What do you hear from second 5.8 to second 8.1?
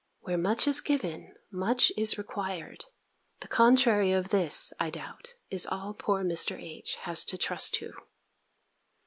poor Mr. H. has to trust to.